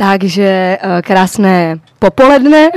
Takže 0.00 0.78
eh, 0.80 1.02
krásné 1.02 1.80
popoledne. 1.98 2.70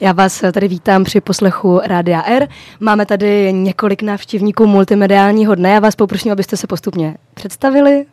Já 0.00 0.12
vás 0.12 0.44
tady 0.52 0.68
vítám 0.68 1.04
při 1.04 1.20
poslechu 1.20 1.80
Rádia 1.84 2.22
R. 2.22 2.48
Máme 2.80 3.06
tady 3.06 3.52
několik 3.52 4.02
návštěvníků 4.02 4.66
multimediálního 4.66 5.54
dne. 5.54 5.70
Já 5.70 5.80
vás 5.80 5.96
poprosím, 5.96 6.32
abyste 6.32 6.56
se 6.56 6.66
postupně 6.66 7.16
představili. 7.34 8.06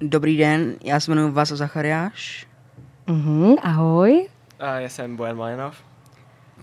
Dobrý 0.00 0.36
den, 0.36 0.74
já 0.84 1.00
se 1.00 1.10
jmenuji 1.10 1.32
Vaso 1.32 1.56
Zachariáš. 1.56 2.46
Uhum, 3.08 3.56
ahoj. 3.62 4.28
A 4.60 4.78
já 4.78 4.88
jsem 4.88 5.16
Bojan 5.16 5.36
Malinov. 5.36 5.76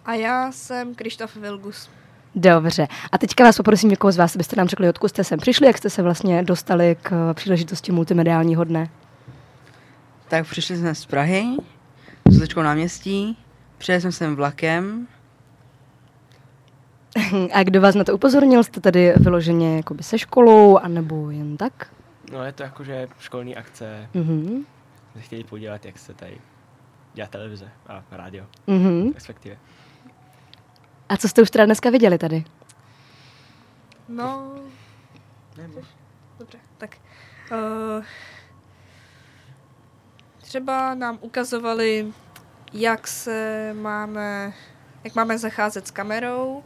A 0.05 0.13
já 0.13 0.51
jsem 0.51 0.95
Krištof 0.95 1.35
Vilgus. 1.35 1.89
Dobře. 2.35 2.87
A 3.11 3.17
teďka 3.17 3.43
vás 3.43 3.57
poprosím 3.57 3.89
někoho 3.89 4.11
z 4.11 4.17
vás, 4.17 4.35
abyste 4.35 4.55
nám 4.55 4.67
řekli, 4.67 4.89
odkud 4.89 5.07
jste 5.07 5.23
sem 5.23 5.39
přišli, 5.39 5.67
jak 5.67 5.77
jste 5.77 5.89
se 5.89 6.01
vlastně 6.01 6.43
dostali 6.43 6.97
k 7.01 7.33
příležitosti 7.33 7.91
multimediálního 7.91 8.63
dne. 8.63 8.89
Tak 10.27 10.47
přišli 10.47 10.77
jsme 10.77 10.95
z 10.95 11.05
Prahy, 11.05 11.45
z 12.29 12.39
Ličkou 12.41 12.61
náměstí, 12.61 13.37
přijeli 13.77 14.01
jsme 14.01 14.11
sem 14.11 14.35
vlakem. 14.35 15.07
A 17.53 17.63
kdo 17.63 17.81
vás 17.81 17.95
na 17.95 18.03
to 18.03 18.13
upozornil? 18.15 18.63
Jste 18.63 18.81
tady 18.81 19.13
vyloženě 19.17 19.77
jakoby 19.77 20.03
se 20.03 20.19
školou, 20.19 20.77
anebo 20.77 21.29
jen 21.31 21.57
tak? 21.57 21.93
No 22.31 22.43
je 22.43 22.51
to 22.51 22.63
jakože 22.63 23.07
školní 23.19 23.55
akce, 23.55 24.09
Mhm. 24.13 24.65
jsme 25.11 25.21
chtěli 25.21 25.43
podívat, 25.43 25.85
jak 25.85 25.99
se 25.99 26.13
tady 26.13 26.37
dělá 27.13 27.27
televize 27.27 27.69
a 27.87 28.03
rádio, 28.11 28.45
Mhm. 28.67 29.11
respektive. 29.13 29.57
A 31.09 31.17
co 31.17 31.29
jste 31.29 31.41
už 31.41 31.51
teda 31.51 31.65
dneska 31.65 31.89
viděli 31.89 32.17
tady? 32.17 32.43
No, 34.09 34.51
Nebo? 35.57 35.81
dobře, 36.39 36.57
tak. 36.77 36.97
Uh, 37.51 38.03
třeba 40.45 40.95
nám 40.95 41.17
ukazovali, 41.21 42.13
jak 42.73 43.07
se 43.07 43.71
máme, 43.81 44.53
jak 45.03 45.15
máme 45.15 45.37
zacházet 45.37 45.87
s 45.87 45.91
kamerou. 45.91 46.63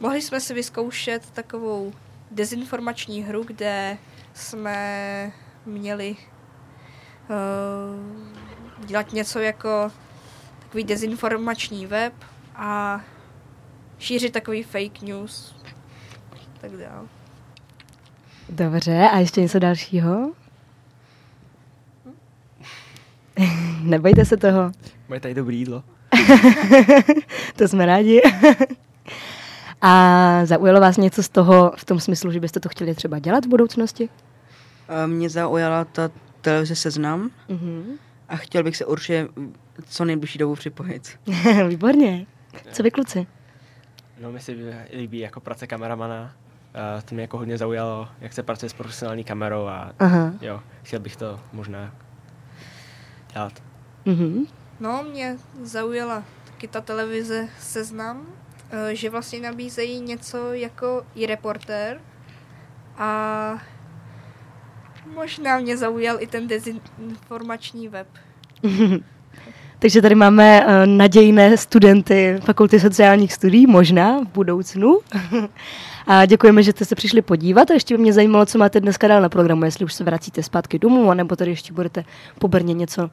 Mohli 0.00 0.22
jsme 0.22 0.40
si 0.40 0.54
vyzkoušet 0.54 1.30
takovou 1.30 1.92
dezinformační 2.30 3.22
hru, 3.22 3.44
kde 3.44 3.98
jsme 4.34 5.32
měli 5.66 6.16
uh, 7.30 8.86
dělat 8.86 9.12
něco 9.12 9.38
jako 9.38 9.92
takový 10.58 10.84
dezinformační 10.84 11.86
web 11.86 12.14
a 12.56 13.00
šířit 13.98 14.32
takový 14.32 14.62
fake 14.62 15.02
news. 15.02 15.56
Tak 16.60 16.70
dál. 16.70 17.08
Dobře, 18.48 19.08
a 19.12 19.18
ještě 19.18 19.40
něco 19.40 19.58
dalšího? 19.58 20.43
Nebojte 23.82 24.24
se 24.24 24.36
toho. 24.36 24.72
Mají 25.08 25.20
tady 25.20 25.34
dobrý 25.34 25.58
jídlo. 25.58 25.82
to 27.56 27.68
jsme 27.68 27.86
rádi. 27.86 28.22
a 29.82 30.40
zaujalo 30.44 30.80
vás 30.80 30.96
něco 30.96 31.22
z 31.22 31.28
toho 31.28 31.72
v 31.76 31.84
tom 31.84 32.00
smyslu, 32.00 32.32
že 32.32 32.40
byste 32.40 32.60
to 32.60 32.68
chtěli 32.68 32.94
třeba 32.94 33.18
dělat 33.18 33.44
v 33.44 33.48
budoucnosti? 33.48 34.08
A 34.88 35.06
Mě 35.06 35.30
zaujala 35.30 35.84
ta 35.84 36.10
televize 36.40 36.74
Seznam 36.76 37.30
Mhm. 37.48 37.84
a 38.28 38.36
chtěl 38.36 38.62
bych 38.62 38.76
se 38.76 38.84
určitě 38.84 39.28
co 39.86 40.04
nejbližší 40.04 40.38
dobu 40.38 40.54
připojit. 40.54 41.18
Výborně. 41.68 42.26
Co 42.72 42.82
vy 42.82 42.90
kluci? 42.90 43.26
No 44.20 44.32
mi 44.32 44.40
se 44.40 44.52
líbí 44.96 45.18
jako 45.18 45.40
práce 45.40 45.66
kameramana. 45.66 46.32
A 46.74 47.02
to 47.02 47.14
mě 47.14 47.22
jako 47.22 47.38
hodně 47.38 47.58
zaujalo, 47.58 48.08
jak 48.20 48.32
se 48.32 48.42
pracuje 48.42 48.70
s 48.70 48.72
profesionální 48.72 49.24
kamerou 49.24 49.66
a 49.66 49.92
Aha. 49.98 50.32
jo, 50.40 50.60
chtěl 50.82 51.00
bych 51.00 51.16
to 51.16 51.40
možná 51.52 51.92
dělat. 53.34 53.62
Mhm. 54.04 54.44
No, 54.80 55.02
mě 55.02 55.38
zaujala 55.62 56.24
taky 56.44 56.68
ta 56.68 56.80
televize 56.80 57.48
Seznam, 57.60 58.26
eh, 58.70 58.94
že 58.94 59.10
vlastně 59.10 59.40
nabízejí 59.40 60.00
něco 60.00 60.52
jako 60.52 61.06
i 61.14 61.26
reportér 61.26 62.00
a 62.96 63.62
možná 65.14 65.58
mě 65.58 65.76
zaujal 65.76 66.16
i 66.20 66.26
ten 66.26 66.48
dezinformační 66.48 67.88
web. 67.88 68.08
Takže 69.84 70.02
tady 70.02 70.14
máme 70.14 70.66
uh, 70.66 70.72
nadějné 70.86 71.56
studenty 71.56 72.40
Fakulty 72.44 72.80
sociálních 72.80 73.32
studií, 73.32 73.66
možná 73.66 74.18
v 74.18 74.26
budoucnu. 74.26 74.98
a 76.06 76.26
děkujeme, 76.26 76.62
že 76.62 76.70
jste 76.70 76.84
se 76.84 76.94
přišli 76.94 77.22
podívat. 77.22 77.70
A 77.70 77.74
ještě 77.74 77.96
by 77.96 78.02
mě 78.02 78.12
zajímalo, 78.12 78.46
co 78.46 78.58
máte 78.58 78.80
dneska 78.80 79.08
dál 79.08 79.22
na 79.22 79.28
programu, 79.28 79.64
jestli 79.64 79.84
už 79.84 79.94
se 79.94 80.04
vracíte 80.04 80.42
zpátky 80.42 80.78
domů, 80.78 81.10
anebo 81.10 81.36
tady 81.36 81.50
ještě 81.50 81.72
budete 81.72 82.04
po 82.38 82.48
Brně 82.48 82.74
něco 82.74 83.10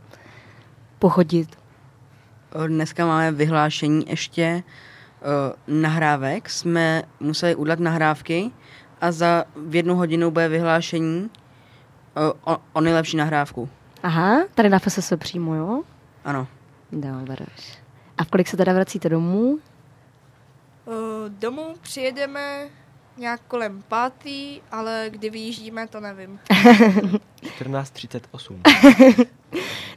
pochodit. 1.00 1.50
O, 2.54 2.68
Dneska 2.68 3.06
máme 3.06 3.32
vyhlášení 3.32 4.06
ještě 4.08 4.64
o, 4.64 5.54
nahrávek. 5.68 6.50
Jsme 6.50 7.04
museli 7.20 7.56
udělat 7.56 7.80
nahrávky 7.80 8.52
a 9.02 9.12
za 9.12 9.44
v 9.56 9.76
jednu 9.76 9.96
hodinu 9.96 10.32
bude 10.32 10.48
vyhlášení 10.48 11.30
o, 12.16 12.54
o, 12.54 12.58
o 12.74 12.82
nejlepší 12.82 13.18
nahrávku. 13.18 13.70
Aha, 14.04 14.44
tady 14.56 14.70
na 14.70 14.80
FSS 14.80 15.14
přímo, 15.18 15.56
jo? 15.56 15.82
Ano. 16.26 16.48
Dobře. 16.92 17.46
A 18.18 18.24
v 18.24 18.30
kolik 18.30 18.48
se 18.48 18.58
teda 18.58 18.74
vracíte 18.74 19.10
domů? 19.10 19.60
Eh, 20.88 21.30
Domů 21.30 21.76
přijedeme 21.82 22.68
nějak 23.18 23.42
kolem 23.48 23.84
pátý, 23.88 24.62
ale 24.72 25.06
kdy 25.10 25.30
vyjíždíme, 25.30 25.88
to 25.88 26.00
nevím. 26.00 26.40
14.38. 27.44 29.26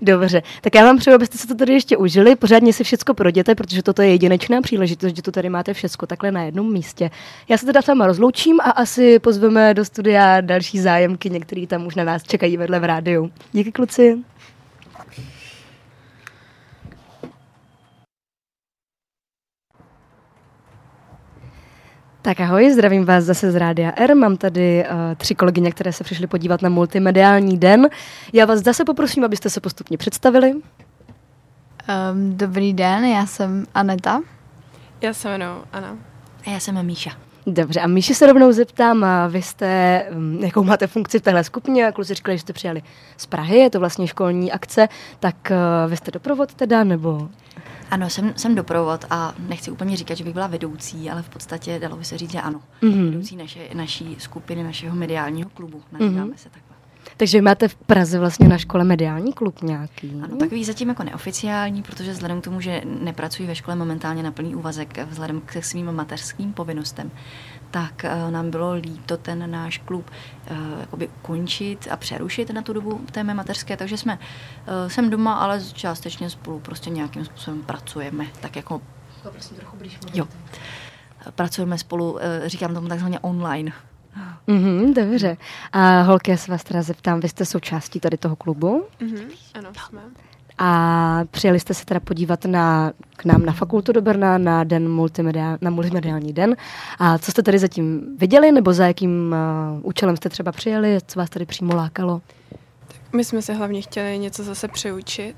Dobře, 0.03 0.43
tak 0.61 0.75
já 0.75 0.85
vám 0.85 0.99
přeju, 0.99 1.15
abyste 1.15 1.39
se 1.39 1.47
to 1.47 1.55
tady 1.55 1.73
ještě 1.73 1.97
užili, 1.97 2.37
pořádně 2.37 2.73
si 2.73 2.85
všecko 2.85 3.15
projděte, 3.15 3.55
protože 3.55 3.83
toto 3.83 4.03
je 4.03 4.11
jedinečná 4.11 4.61
příležitost, 4.61 5.17
že 5.17 5.23
tu 5.23 5.31
tady 5.31 5.49
máte 5.49 5.75
všecko 5.75 6.07
takhle 6.07 6.33
na 6.33 6.43
jednom 6.43 6.73
místě. 6.73 7.11
Já 7.49 7.59
se 7.59 7.67
teda 7.67 7.83
sama 7.83 8.07
rozloučím 8.07 8.61
a 8.61 8.71
asi 8.71 9.19
pozveme 9.19 9.75
do 9.75 9.85
studia 9.85 10.41
další 10.41 10.79
zájemky, 10.81 11.31
některý 11.31 11.67
tam 11.67 11.87
už 11.87 11.95
na 11.95 12.05
nás 12.05 12.23
čekají 12.23 12.57
vedle 12.57 12.81
v 12.81 12.85
rádiu. 12.85 13.31
Díky 13.53 13.73
kluci. 13.73 14.19
Tak 22.25 22.41
ahoj, 22.41 22.71
zdravím 22.71 23.05
vás 23.05 23.25
zase 23.25 23.53
z 23.53 23.55
Rádia 23.55 23.93
R. 23.97 24.17
Mám 24.17 24.37
tady 24.37 24.85
uh, 24.85 24.97
tři 25.17 25.35
kolegyně, 25.35 25.71
které 25.71 25.93
se 25.93 26.05
přišly 26.05 26.27
podívat 26.27 26.63
na 26.63 26.69
multimediální 26.69 27.59
den. 27.59 27.89
Já 28.33 28.47
vás 28.47 28.61
zase 28.61 28.85
poprosím, 28.85 29.25
abyste 29.25 29.51
se 29.51 29.61
postupně 29.61 29.99
představili. 29.99 30.53
Um, 30.53 30.63
dobrý 32.37 32.73
den, 32.73 33.05
já 33.05 33.27
jsem 33.27 33.67
Aneta. 33.75 34.21
Já 35.01 35.15
se 35.15 35.29
jmenuji 35.29 35.63
Anna. 35.73 35.97
A 36.47 36.51
já 36.51 36.61
jsem 36.61 36.87
Míša. 36.87 37.11
Dobře, 37.47 37.81
a 37.81 37.87
Míši 37.87 38.15
se 38.15 38.27
rovnou 38.27 38.53
zeptám, 38.53 39.05
a 39.05 39.27
vy 39.27 39.43
jste, 39.43 40.05
um, 40.17 40.39
jakou 40.45 40.65
máte 40.65 40.87
funkci 40.87 41.19
v 41.19 41.23
téhle 41.23 41.45
skupině, 41.45 41.93
kluci 41.95 42.15
říkali, 42.15 42.39
že 42.39 42.41
jste 42.41 42.53
přijali 42.53 42.83
z 43.17 43.27
Prahy, 43.27 43.59
je 43.59 43.71
to 43.71 43.81
vlastně 43.81 44.07
školní 44.07 44.53
akce, 44.53 44.89
tak 45.21 45.37
uh, 45.51 45.91
vy 45.91 45.97
jste 45.97 46.11
doprovod 46.11 46.55
teda, 46.55 46.85
nebo? 46.85 47.29
Ano, 47.95 48.11
jsem, 48.11 48.33
jsem 48.37 48.55
doprovod 48.55 49.05
a 49.11 49.35
nechci 49.49 49.71
úplně 49.71 49.97
říkat, 49.97 50.15
že 50.15 50.25
bych 50.25 50.33
byla 50.33 50.47
vedoucí, 50.47 51.11
ale 51.11 51.23
v 51.23 51.29
podstatě 51.29 51.79
dalo 51.79 51.97
by 51.97 52.05
se 52.05 52.19
říct, 52.19 52.31
že 52.31 52.41
ano. 52.41 52.61
Mhm. 52.83 53.05
Vedoucí 53.11 53.37
naše, 53.37 53.69
naší 53.75 54.17
skupiny, 54.19 54.63
našeho 54.65 54.97
mediálního 54.97 55.51
klubu, 55.51 55.83
nazýváme 55.93 56.25
Mhm. 56.25 56.37
se 56.39 56.49
takhle. 56.51 56.64
Takže 57.17 57.39
vy 57.39 57.43
máte 57.43 57.69
v 57.69 57.75
Praze 57.75 58.19
vlastně 58.19 58.49
na 58.49 58.59
škole 58.59 58.85
mediální 58.85 59.33
klub 59.33 59.63
nějaký. 59.63 60.21
Ano, 60.25 60.37
takový 60.37 60.65
zatím 60.65 60.89
jako 60.89 61.03
neoficiální, 61.03 61.83
protože 61.83 62.13
vzhledem 62.13 62.41
k 62.41 62.45
tomu, 62.45 62.61
že 62.61 62.83
nepracuji 62.85 63.49
ve 63.49 63.55
škole 63.55 63.77
momentálně 63.77 64.23
na 64.23 64.31
plný 64.31 64.55
úvazek, 64.55 64.99
vzhledem 65.11 65.41
k 65.41 65.63
svým 65.63 65.93
mateřským 65.93 66.53
povinnostem, 66.53 67.11
tak 67.71 68.05
uh, 68.05 68.31
nám 68.31 68.51
bylo 68.51 68.73
líto 68.73 69.17
ten 69.17 69.51
náš 69.51 69.79
klub 69.79 70.11
uh, 70.51 70.57
jakoby 70.81 71.09
ukončit 71.09 71.89
a 71.91 71.97
přerušit 71.97 72.51
na 72.51 72.63
tu 72.63 72.73
dobu 72.73 73.01
té 73.13 73.25
mé 73.25 73.35
mateřské, 73.35 73.77
takže 73.77 73.97
jsme 73.97 74.19
uh, 74.19 74.89
jsem 74.89 75.11
doma, 75.11 75.35
ale 75.35 75.63
částečně 75.73 76.31
spolu 76.31 76.59
prostě 76.59 76.91
nějakým 76.91 77.25
způsobem 77.25 77.63
pracujeme, 77.63 78.27
tak 78.41 78.57
jako 78.57 78.81
Jo. 80.15 80.29
Pracujeme 81.31 81.79
spolu, 81.79 82.19
eh, 82.23 82.49
říkám 82.49 82.75
tomu 82.75 82.89
takzvaně 82.89 83.19
online. 83.21 83.73
Mhm, 84.47 84.95
dobře. 84.95 85.37
A 85.73 86.03
holky, 86.03 86.31
já 86.31 86.37
se 86.37 86.51
vás 86.51 86.65
teda 86.65 86.83
zeptám, 86.83 87.21
vy 87.21 87.29
jste 87.29 87.45
součástí 87.45 88.01
tady 88.01 88.17
toho 88.17 88.37
klubu 88.37 88.85
Mhm. 89.01 89.21
Ano, 89.55 89.69
jsme. 89.87 90.01
a 90.59 91.21
přijeli 91.31 91.61
jste 91.61 91.75
se 91.75 91.85
teda 91.85 92.01
podívat 92.01 92.45
na, 92.45 92.93
k 93.17 93.25
nám 93.25 93.45
na 93.45 93.53
fakultu 93.53 93.93
do 93.93 94.03
Brna 94.03 94.39
na 94.39 94.65
den 94.65 94.89
multimedia, 94.89 95.59
na 95.61 95.71
multimediální 95.71 96.33
den. 96.33 96.57
A 96.99 97.19
co 97.19 97.31
jste 97.31 97.43
tady 97.43 97.59
zatím 97.59 98.17
viděli, 98.19 98.53
nebo 98.53 98.73
za 98.73 98.87
jakým 98.87 99.35
uh, 99.75 99.81
účelem 99.83 100.17
jste 100.17 100.29
třeba 100.29 100.53
přijeli, 100.53 100.99
co 101.07 101.21
vás 101.21 101.31
tady 101.31 101.47
přímo 101.47 101.77
lákalo? 101.77 102.21
My 103.13 103.25
jsme 103.25 103.43
se 103.43 103.53
hlavně 103.55 103.83
chtěli 103.83 104.19
něco 104.19 104.45
zase 104.45 104.69
přiučit 104.69 105.37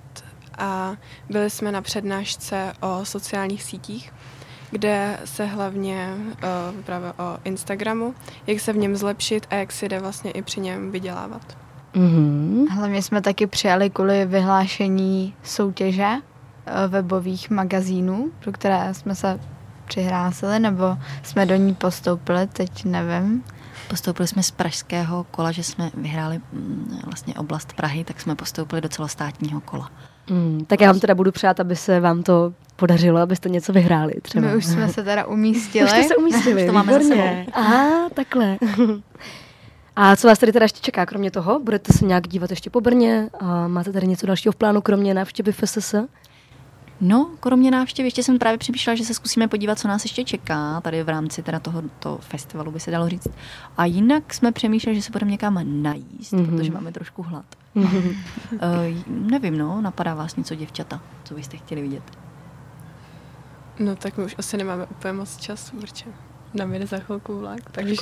a 0.58 0.96
byli 1.30 1.50
jsme 1.50 1.72
na 1.72 1.82
přednášce 1.82 2.72
o 2.80 3.04
sociálních 3.04 3.62
sítích, 3.62 4.12
kde 4.70 5.18
se 5.24 5.44
hlavně 5.44 6.14
uh, 6.16 6.76
vyprávělo 6.76 7.14
o 7.18 7.38
Instagramu, 7.44 8.14
jak 8.46 8.60
se 8.60 8.72
v 8.72 8.76
něm 8.76 8.96
zlepšit 8.96 9.46
a 9.50 9.54
jak 9.54 9.72
si 9.72 9.88
jde 9.88 10.00
vlastně 10.00 10.30
i 10.30 10.42
při 10.42 10.60
něm 10.60 10.92
vydělávat. 10.92 11.56
Mhm. 11.96 12.66
Hlavně 12.70 13.02
jsme 13.02 13.22
taky 13.22 13.46
přijali 13.46 13.90
kvůli 13.90 14.26
vyhlášení 14.26 15.34
soutěže 15.42 16.08
eh, 16.66 16.88
webových 16.88 17.50
magazínů, 17.50 18.30
pro 18.40 18.52
které 18.52 18.94
jsme 18.94 19.14
se 19.14 19.40
přihlásili, 19.84 20.58
nebo 20.58 20.98
jsme 21.22 21.46
do 21.46 21.56
ní 21.56 21.74
postoupili, 21.74 22.46
teď 22.46 22.84
nevím. 22.84 23.44
Postoupili 23.88 24.28
jsme 24.28 24.42
z 24.42 24.50
pražského 24.50 25.24
kola, 25.24 25.52
že 25.52 25.62
jsme 25.62 25.90
vyhráli 25.94 26.40
mm, 26.52 27.00
vlastně 27.04 27.34
oblast 27.34 27.72
Prahy, 27.72 28.04
tak 28.04 28.20
jsme 28.20 28.34
postoupili 28.34 28.80
do 28.80 28.88
celostátního 28.88 29.60
kola. 29.60 29.90
Mm, 30.30 30.64
tak 30.66 30.80
já 30.80 30.92
vám 30.92 31.00
teda 31.00 31.14
budu 31.14 31.32
přát, 31.32 31.60
aby 31.60 31.76
se 31.76 32.00
vám 32.00 32.22
to 32.22 32.52
podařilo, 32.76 33.20
abyste 33.20 33.48
něco 33.48 33.72
vyhráli 33.72 34.12
třeba. 34.22 34.48
My 34.48 34.56
už 34.56 34.66
jsme 34.66 34.88
se 34.88 35.02
teda 35.02 35.24
umístili. 35.26 35.84
Už 35.84 35.90
jste 35.90 36.02
se 36.02 36.16
umístili, 36.16 36.62
Už 36.62 36.66
to 36.66 36.72
máme 36.72 36.92
za 36.92 36.98
výborně. 36.98 37.46
Aha, 37.52 38.08
takhle. 38.14 38.58
A 39.96 40.16
co 40.16 40.26
vás 40.28 40.38
tady 40.38 40.52
teda 40.52 40.64
ještě 40.64 40.80
čeká, 40.80 41.06
kromě 41.06 41.30
toho? 41.30 41.60
Budete 41.60 41.92
se 41.92 42.04
nějak 42.04 42.28
dívat 42.28 42.50
ještě 42.50 42.70
po 42.70 42.80
Brně? 42.80 43.28
A 43.40 43.68
máte 43.68 43.92
tady 43.92 44.06
něco 44.06 44.26
dalšího 44.26 44.52
v 44.52 44.56
plánu, 44.56 44.80
kromě 44.80 45.14
návštěvy 45.14 45.52
FSS? 45.52 45.94
No, 47.00 47.30
kromě 47.40 47.70
návštěvy, 47.70 48.06
ještě 48.06 48.22
jsem 48.22 48.38
právě 48.38 48.58
přemýšlela, 48.58 48.94
že 48.96 49.04
se 49.04 49.14
zkusíme 49.14 49.48
podívat, 49.48 49.78
co 49.78 49.88
nás 49.88 50.04
ještě 50.04 50.24
čeká 50.24 50.80
tady 50.80 51.02
v 51.02 51.08
rámci 51.08 51.42
teda 51.42 51.60
tohoto 51.60 52.18
festivalu, 52.20 52.70
by 52.72 52.80
se 52.80 52.90
dalo 52.90 53.08
říct. 53.08 53.28
A 53.76 53.84
jinak 53.84 54.34
jsme 54.34 54.52
přemýšleli, 54.52 54.96
že 54.96 55.02
se 55.02 55.12
budeme 55.12 55.30
někam 55.30 55.82
najíst, 55.82 56.32
Mhm. 56.32 56.44
mm-hmm. 56.44 56.56
protože 56.56 56.70
máme 56.72 56.92
trošku 56.92 57.22
hlad. 57.22 57.44
Mhm. 57.74 57.98
Uh, 58.52 58.60
nevím, 59.08 59.58
no, 59.58 59.80
napadá 59.80 60.14
vás 60.14 60.36
něco, 60.36 60.54
děvčata, 60.54 61.00
co 61.24 61.34
byste 61.34 61.56
chtěli 61.56 61.82
vidět? 61.82 62.02
No 63.78 63.96
tak 63.96 64.16
my 64.16 64.24
už 64.24 64.34
asi 64.38 64.56
nemáme 64.56 64.86
úplně 64.86 65.12
moc 65.12 65.36
času, 65.36 65.76
protože 65.76 66.04
nám 66.54 66.72
jede 66.72 66.86
za 66.86 66.98
chvilku 66.98 67.38
vlak, 67.38 67.60
takže 67.72 67.94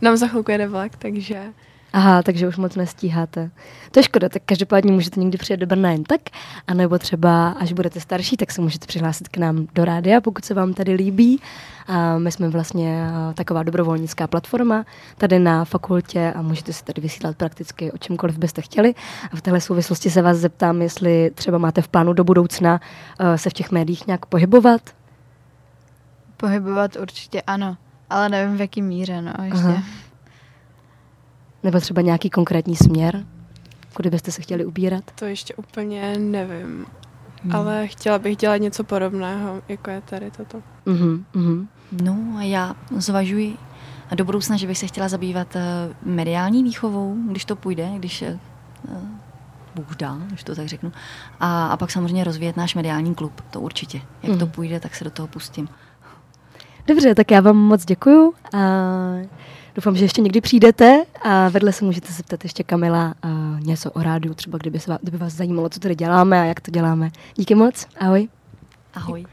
nám 0.00 0.16
za 0.16 0.26
chvilku 0.28 0.50
jede 0.50 0.66
vlak, 0.66 0.96
takže 0.96 1.52
Aha, 1.92 2.22
takže 2.22 2.48
už 2.48 2.56
moc 2.56 2.76
nestíháte. 2.76 3.50
To 3.90 3.98
je 3.98 4.04
škoda, 4.04 4.28
tak 4.28 4.42
každopádně 4.46 4.92
můžete 4.92 5.20
někdy 5.20 5.38
přijet 5.38 5.60
do 5.60 5.66
Brna 5.66 5.90
jen 5.90 6.04
tak, 6.04 6.20
anebo 6.66 6.98
třeba, 6.98 7.48
až 7.48 7.72
budete 7.72 8.00
starší, 8.00 8.36
tak 8.36 8.52
se 8.52 8.60
můžete 8.60 8.86
přihlásit 8.86 9.28
k 9.28 9.36
nám 9.36 9.66
do 9.74 9.84
rádia, 9.84 10.20
pokud 10.20 10.44
se 10.44 10.54
vám 10.54 10.74
tady 10.74 10.92
líbí. 10.92 11.40
A 11.86 12.18
my 12.18 12.32
jsme 12.32 12.48
vlastně 12.48 13.10
a, 13.10 13.32
taková 13.32 13.62
dobrovolnická 13.62 14.26
platforma 14.26 14.84
tady 15.18 15.38
na 15.38 15.64
fakultě 15.64 16.32
a 16.36 16.42
můžete 16.42 16.72
si 16.72 16.84
tady 16.84 17.02
vysílat 17.02 17.36
prakticky 17.36 17.92
o 17.92 17.98
čemkoliv 17.98 18.38
byste 18.38 18.62
chtěli. 18.62 18.94
A 19.32 19.36
v 19.36 19.40
téhle 19.40 19.60
souvislosti 19.60 20.10
se 20.10 20.22
vás 20.22 20.36
zeptám, 20.36 20.82
jestli 20.82 21.30
třeba 21.34 21.58
máte 21.58 21.82
v 21.82 21.88
plánu 21.88 22.12
do 22.12 22.24
budoucna 22.24 22.80
a, 23.18 23.36
se 23.36 23.50
v 23.50 23.52
těch 23.52 23.70
médiích 23.70 24.06
nějak 24.06 24.26
pohybovat. 24.26 24.80
Pohybovat 26.36 26.96
určitě 26.96 27.42
ano, 27.42 27.76
ale 28.10 28.28
nevím 28.28 28.56
v 28.56 28.60
jaký 28.60 28.82
míře, 28.82 29.22
no, 29.22 29.32
ještě. 29.44 29.58
Aha. 29.58 29.82
Nebo 31.62 31.80
třeba 31.80 32.02
nějaký 32.02 32.30
konkrétní 32.30 32.76
směr, 32.76 33.24
kudy 33.94 34.10
byste 34.10 34.32
se 34.32 34.42
chtěli 34.42 34.64
ubírat? 34.64 35.04
to 35.14 35.24
ještě 35.24 35.54
úplně 35.54 36.18
nevím. 36.18 36.86
Hmm. 37.42 37.56
Ale 37.56 37.86
chtěla 37.86 38.18
bych 38.18 38.36
dělat 38.36 38.56
něco 38.56 38.84
podobného, 38.84 39.62
jako 39.68 39.90
je 39.90 40.00
tady 40.00 40.30
toto. 40.30 40.62
Mhm, 40.86 41.24
mhm. 41.34 41.68
No 42.02 42.16
a 42.38 42.42
já 42.42 42.74
zvažuji 42.96 43.56
do 44.14 44.24
budoucna, 44.24 44.56
že 44.56 44.66
bych 44.66 44.78
se 44.78 44.86
chtěla 44.86 45.08
zabývat 45.08 45.54
uh, 45.56 45.60
mediální 46.12 46.62
výchovou, 46.62 47.16
když 47.28 47.44
to 47.44 47.56
půjde, 47.56 47.90
když 47.96 48.22
uh, 48.22 48.98
Bůh 49.74 49.96
dá, 49.96 50.16
když 50.28 50.44
to 50.44 50.54
tak 50.54 50.66
řeknu. 50.68 50.92
A, 51.40 51.66
a 51.66 51.76
pak 51.76 51.90
samozřejmě 51.90 52.24
rozvíjet 52.24 52.56
náš 52.56 52.74
mediální 52.74 53.14
klub, 53.14 53.40
to 53.50 53.60
určitě. 53.60 54.00
Jak 54.22 54.30
Mhm. 54.30 54.38
to 54.38 54.46
půjde, 54.46 54.80
tak 54.80 54.94
se 54.94 55.04
do 55.04 55.10
toho 55.10 55.28
pustím. 55.28 55.68
Dobře, 56.86 57.14
tak 57.14 57.30
já 57.30 57.40
vám 57.40 57.56
moc 57.56 57.84
děkuju 57.84 58.34
a 58.54 58.58
doufám, 59.78 59.96
že 59.96 60.04
ještě 60.04 60.20
někdy 60.20 60.40
přijdete 60.40 61.04
a 61.22 61.48
vedle 61.48 61.72
se 61.72 61.84
můžete 61.84 62.12
zeptat 62.12 62.44
ještě 62.44 62.62
Kamila 62.62 63.14
a 63.22 63.28
něco 63.60 63.90
o 63.90 64.02
rádiu, 64.02 64.34
třeba 64.34 64.58
kdyby, 64.58 64.80
se 64.80 64.90
vás, 64.90 65.00
kdyby 65.02 65.18
vás 65.18 65.32
zajímalo, 65.32 65.68
co 65.68 65.80
tady 65.80 65.94
děláme 65.94 66.40
a 66.40 66.44
jak 66.44 66.60
to 66.60 66.70
děláme. 66.70 67.10
Díky 67.36 67.54
moc, 67.54 67.86
ahoj. 68.00 68.28
Ahoj. 68.94 69.26